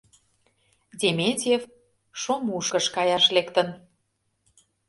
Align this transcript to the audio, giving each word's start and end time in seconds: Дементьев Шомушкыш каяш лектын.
Дементьев 0.99 1.63
Шомушкыш 2.21 2.85
каяш 2.95 3.25
лектын. 3.35 3.67